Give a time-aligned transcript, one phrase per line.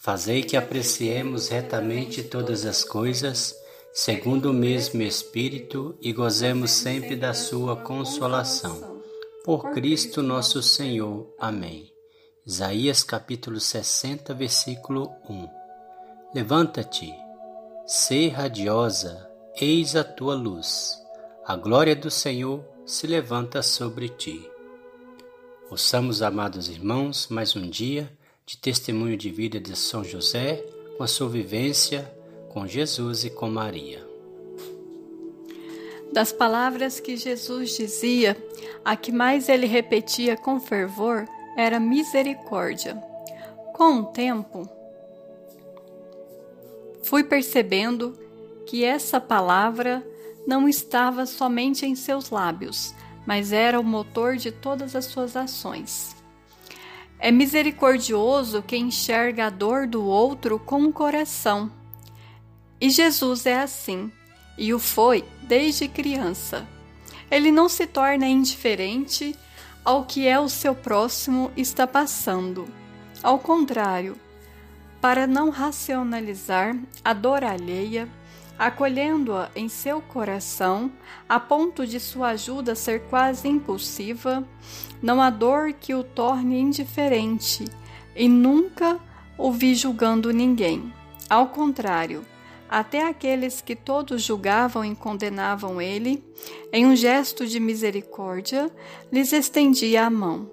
[0.00, 3.52] Fazei que apreciemos retamente todas as coisas,
[3.92, 9.02] segundo o mesmo Espírito, e gozemos sempre da Sua consolação.
[9.44, 11.26] Por Cristo nosso Senhor.
[11.36, 11.92] Amém.
[12.46, 15.48] Isaías capítulo 60, versículo 1.
[16.32, 17.12] Levanta-te,
[17.84, 19.28] sê radiosa,
[19.60, 20.96] eis a tua luz.
[21.44, 24.48] A glória do Senhor se levanta sobre ti.
[25.68, 28.16] Ouçamos, amados irmãos, mais um dia
[28.48, 30.64] de testemunho de vida de São José
[30.96, 32.10] com a sua vivência
[32.48, 34.02] com Jesus e com Maria.
[36.10, 38.34] Das palavras que Jesus dizia,
[38.82, 42.94] a que mais ele repetia com fervor era misericórdia.
[43.74, 44.66] Com o tempo,
[47.02, 48.18] fui percebendo
[48.64, 50.02] que essa palavra
[50.46, 52.94] não estava somente em seus lábios,
[53.26, 56.17] mas era o motor de todas as suas ações.
[57.18, 61.70] É misericordioso quem enxerga a dor do outro com o coração.
[62.80, 64.10] E Jesus é assim,
[64.56, 66.66] e o foi desde criança.
[67.30, 69.36] Ele não se torna indiferente
[69.84, 72.68] ao que é o seu próximo está passando.
[73.22, 74.16] Ao contrário,
[75.00, 78.08] para não racionalizar a dor alheia,
[78.58, 80.90] acolhendo-a em seu coração,
[81.28, 84.46] a ponto de sua ajuda ser quase impulsiva,
[85.00, 87.64] não há dor que o torne indiferente
[88.16, 88.98] e nunca
[89.38, 90.92] o vi julgando ninguém.
[91.30, 92.24] Ao contrário,
[92.68, 96.22] até aqueles que todos julgavam e condenavam ele,
[96.72, 98.70] em um gesto de misericórdia,
[99.10, 100.50] lhes estendia a mão.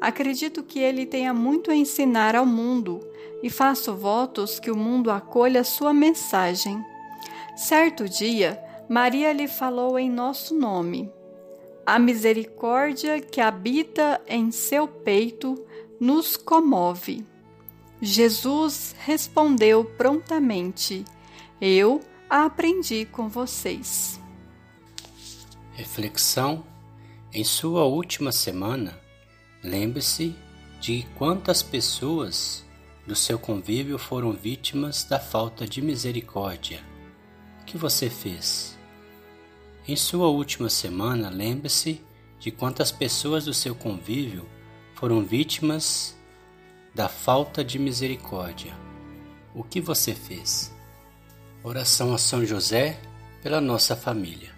[0.00, 3.00] Acredito que ele tenha muito a ensinar ao mundo
[3.42, 6.80] e faço votos que o mundo acolha sua mensagem.
[7.58, 11.10] Certo dia, Maria lhe falou em nosso nome.
[11.84, 15.66] A misericórdia que habita em seu peito
[16.00, 17.26] nos comove.
[18.00, 21.04] Jesus respondeu prontamente:
[21.60, 24.20] Eu a aprendi com vocês.
[25.72, 26.62] Reflexão:
[27.34, 28.96] Em sua última semana,
[29.64, 30.32] lembre-se
[30.80, 32.64] de quantas pessoas
[33.04, 36.80] do seu convívio foram vítimas da falta de misericórdia
[37.68, 38.76] que você fez?
[39.86, 42.00] Em sua última semana, lembre-se
[42.40, 44.48] de quantas pessoas do seu convívio
[44.94, 46.16] foram vítimas
[46.94, 48.72] da falta de misericórdia.
[49.54, 50.74] O que você fez?
[51.62, 52.98] Oração a São José
[53.42, 54.50] pela nossa família.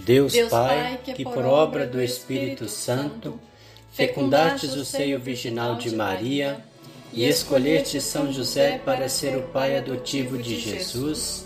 [0.00, 3.40] Deus, Deus Pai, que por obra do Espírito Santo
[3.92, 6.64] fecundastes o seio virginal de Maria
[7.12, 11.45] e escolheste São José para ser o pai adotivo de Jesus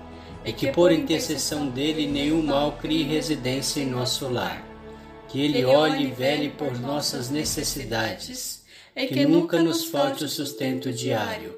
[0.43, 4.67] e que por intercessão dele nenhum mal crie residência em nosso lar.
[5.29, 8.63] Que ele olhe e vele por nossas necessidades,
[8.95, 11.57] e que nunca nos falte o sustento diário.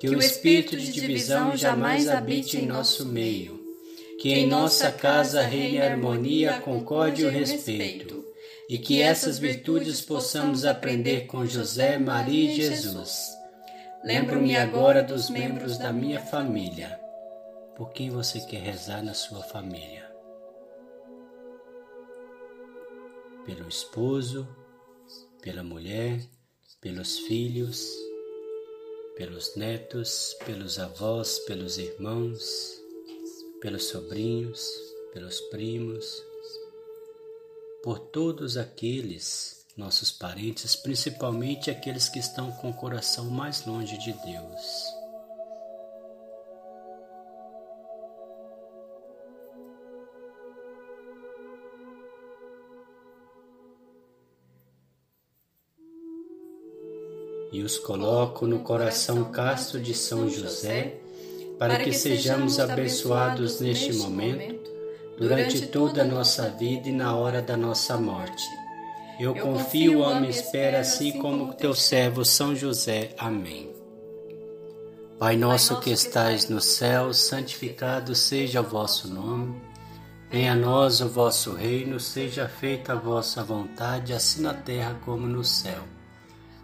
[0.00, 3.60] Que o espírito de divisão jamais habite em nosso meio.
[4.18, 8.24] Que em nossa casa reine a harmonia, a concórdia e o respeito.
[8.68, 13.26] E que essas virtudes possamos aprender com José, Maria e Jesus.
[14.02, 16.98] Lembro-me agora dos membros da minha família
[17.80, 20.06] por quem você quer rezar na sua família?
[23.46, 24.46] Pelo esposo,
[25.40, 26.20] pela mulher,
[26.78, 27.90] pelos filhos,
[29.16, 32.78] pelos netos, pelos avós, pelos irmãos,
[33.62, 34.62] pelos sobrinhos,
[35.14, 36.22] pelos primos,
[37.82, 44.12] por todos aqueles nossos parentes, principalmente aqueles que estão com o coração mais longe de
[44.12, 44.99] Deus.
[57.52, 60.96] E os coloco no coração casto de São José,
[61.58, 64.70] para que sejamos abençoados neste momento,
[65.18, 68.42] durante toda a nossa vida e na hora da nossa morte.
[69.18, 73.14] Eu confio, amo e espero, assim como teu servo São José.
[73.18, 73.70] Amém.
[75.18, 79.60] Pai nosso que estais no céu, santificado seja o vosso nome.
[80.30, 85.26] Venha a nós o vosso reino, seja feita a vossa vontade, assim na terra como
[85.26, 85.82] no céu.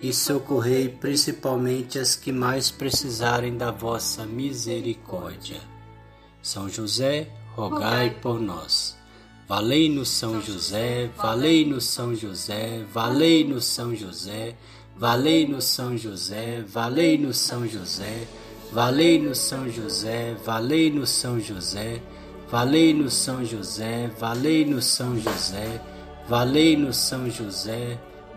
[0.00, 5.60] e socorrei principalmente as que mais precisarem da vossa misericórdia.
[6.40, 8.96] São José, rogai por nós.
[9.48, 14.54] Valei-nos São José, valei-nos São José, valei-nos São José,
[14.96, 18.18] valei-nos São José, valei-nos São José,
[18.70, 22.02] valei-nos São José, valei-nos São José,
[22.50, 25.80] valei-nos São José, valei-nos São José,
[26.28, 27.98] valei-nos São José,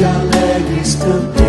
[0.00, 1.39] já alegres cantando.